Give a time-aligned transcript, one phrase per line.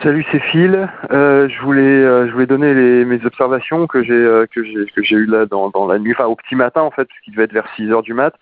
[0.00, 0.88] Salut, c'est Phil.
[1.10, 4.86] Euh, je voulais, euh, je voulais donner les, mes observations que j'ai, euh, que j'ai,
[4.94, 7.20] que j'ai eues là dans, dans la nuit, enfin au petit matin en fait, parce
[7.24, 8.32] qu'il devait être vers 6 heures du mat.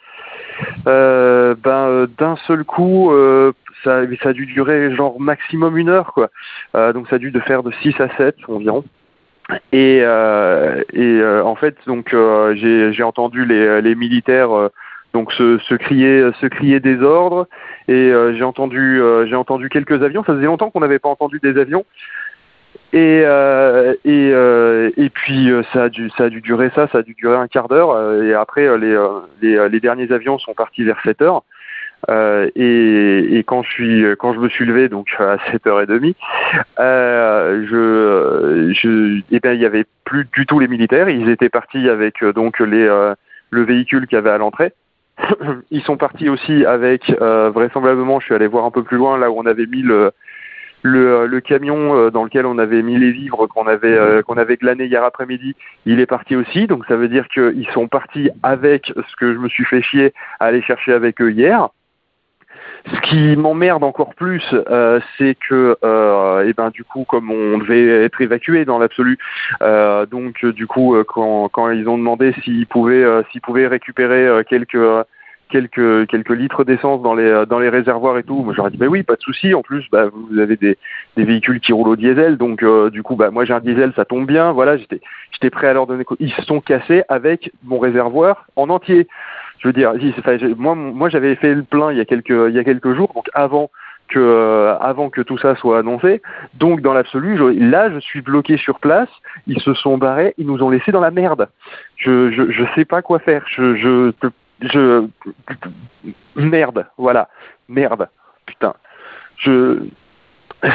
[0.87, 3.53] Euh, ben euh, d'un seul coup, euh,
[3.85, 6.29] ça, ça a dû durer genre maximum une heure quoi.
[6.93, 8.85] Donc ça a dû de faire de 6 à 7 environ.
[9.73, 12.15] Et, et en fait donc
[12.55, 14.51] j'ai, j'ai entendu les, les militaires
[15.13, 17.47] donc se, se crier, se crier des ordres.
[17.89, 20.25] Et euh, j'ai entendu, euh, j'ai entendu quelques avions.
[20.25, 21.85] Ça faisait longtemps qu'on n'avait pas entendu des avions.
[22.93, 26.89] Et euh, et, euh, et puis euh, ça a dû ça a dû durer ça,
[26.93, 27.91] ça a dû durer un quart d'heure.
[27.91, 28.97] euh, et après les,
[29.43, 31.43] les les derniers avions sont partis vers 7 heures.
[32.11, 36.15] Euh, et, et quand je suis quand je me suis levé donc à 7h30
[36.79, 41.49] euh, je je eh ben il y avait plus du tout les militaires ils étaient
[41.49, 43.15] partis avec donc les euh,
[43.51, 44.73] le véhicule qu'il y avait à l'entrée
[45.71, 49.19] ils sont partis aussi avec euh, vraisemblablement je suis allé voir un peu plus loin
[49.19, 50.13] là où on avait mis le
[50.83, 54.37] le, le camion euh, dans lequel on avait mis les vivres qu'on avait euh, qu'on
[54.37, 56.67] avait glané hier après-midi, il est parti aussi.
[56.67, 60.13] Donc ça veut dire qu'ils sont partis avec ce que je me suis fait chier
[60.41, 61.69] à aller chercher avec eux hier.
[62.93, 67.59] Ce qui m'emmerde encore plus, euh, c'est que, euh, eh ben, du coup, comme on
[67.59, 69.19] devait être évacué dans l'absolu,
[69.61, 73.41] euh, donc euh, du coup, euh, quand, quand ils ont demandé s'ils pouvaient, euh, s'ils
[73.41, 74.79] pouvaient récupérer quelques
[75.49, 78.87] quelques quelques litres d'essence dans les dans les réservoirs et tout, moi j'aurais dit bah
[78.87, 79.55] oui, pas de souci.
[79.55, 80.77] En plus, bah vous avez des
[81.17, 83.93] des véhicules qui roulent au diesel, donc euh, du coup, bah moi j'ai un diesel,
[83.97, 84.53] ça tombe bien.
[84.53, 85.01] Voilà, j'étais
[85.33, 86.05] j'étais prêt à leur donner.
[86.21, 89.07] Ils se sont cassés avec mon réservoir en entier
[89.59, 89.93] je veux dire,
[90.57, 93.13] moi, moi j'avais fait le plein il y a quelques, il y a quelques jours,
[93.15, 93.71] donc avant
[94.09, 96.23] que, euh, avant que tout ça soit annoncé.
[96.55, 99.09] Donc dans l'absolu, là, je suis bloqué sur place.
[99.47, 101.49] Ils se sont barrés, ils nous ont laissé dans la merde.
[101.97, 103.45] Je, je, je sais pas quoi faire.
[103.49, 104.13] Je, je,
[104.61, 105.07] je,
[106.37, 107.29] merde, voilà,
[107.69, 108.09] merde,
[108.47, 108.75] putain.
[109.39, 109.81] Je,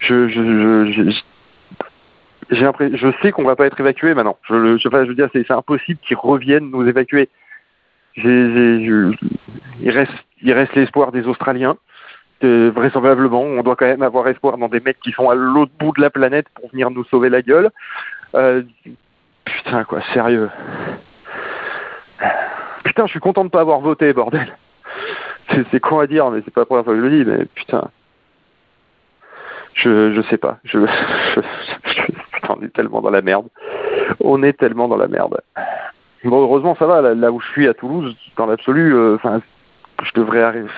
[0.00, 1.22] je, je, je, je-
[2.50, 4.38] j'ai je sais qu'on va pas être évacué maintenant.
[4.48, 7.28] Je, veux dire, c'est impossible qu'ils reviennent nous évacuer.
[8.16, 9.14] Il
[9.84, 10.12] reste,
[10.42, 11.76] il reste l'espoir des Australiens.
[12.44, 15.72] Euh, vraisemblablement, on doit quand même avoir espoir dans des mecs qui sont à l'autre
[15.78, 17.70] bout de la planète pour venir nous sauver la gueule.
[18.34, 18.62] Euh,
[19.44, 20.50] putain, quoi, sérieux.
[22.84, 24.56] Putain, je suis content de pas avoir voté, bordel.
[25.70, 27.44] C'est, con à dire, mais c'est pas la première fois que je le dis, mais
[27.54, 27.90] putain.
[29.74, 30.58] Je, je sais pas.
[30.64, 30.78] Je-
[31.36, 31.95] je-
[32.48, 33.46] on est tellement dans la merde.
[34.20, 35.40] On est tellement dans la merde.
[36.24, 37.14] Bon, heureusement, ça va.
[37.14, 39.40] Là, où je suis à Toulouse, dans l'absolu, euh, enfin,
[40.02, 40.68] je devrais arriver.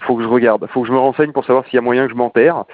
[0.00, 0.66] Faut que je regarde.
[0.68, 2.64] Faut que je me renseigne pour savoir s'il y a moyen que je m'enterre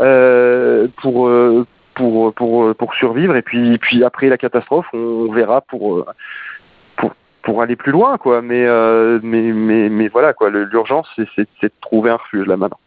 [0.00, 3.36] euh, pour euh, pour pour pour survivre.
[3.36, 6.06] Et puis puis après la catastrophe, on verra pour euh,
[6.96, 8.42] pour pour aller plus loin, quoi.
[8.42, 10.50] Mais euh, mais mais mais voilà, quoi.
[10.50, 12.80] L'urgence, c'est de trouver un refuge là maintenant.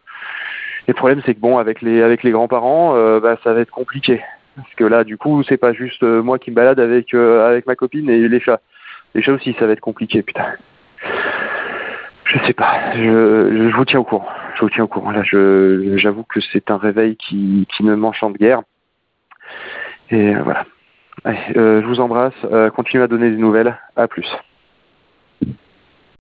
[0.88, 3.72] Le problème, c'est que bon, avec les avec les grands-parents, euh, bah, ça va être
[3.72, 4.22] compliqué.
[4.56, 7.48] Parce que là, du coup, c'est pas juste euh, moi qui me balade avec euh,
[7.48, 8.62] avec ma copine et les chats.
[9.16, 10.46] Les chats aussi, ça va être compliqué, putain.
[12.26, 12.94] Je sais pas.
[12.96, 14.28] Je, je, vous tiens au courant.
[14.56, 15.12] Je vous tiens au courant.
[15.12, 18.62] Là, j'avoue que c'est un réveil qui me m'enchante guère.
[20.10, 20.66] Et euh, voilà.
[21.24, 22.34] Allez, je vous embrasse.
[22.76, 23.78] Continuez à donner des nouvelles.
[23.96, 24.28] À plus.